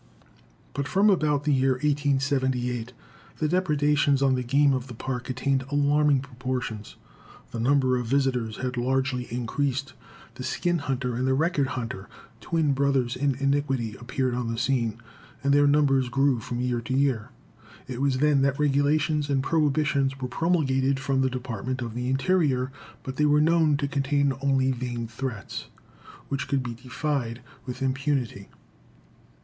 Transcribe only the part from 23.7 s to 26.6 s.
to contain only vain threats, which